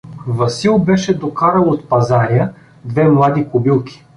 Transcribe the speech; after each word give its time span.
Васил 0.27 0.79
беше 0.79 1.13
докарал 1.17 1.69
от 1.69 1.87
пазаря 1.89 2.53
две 2.85 3.09
млади 3.09 3.49
кобилки. 3.49 4.05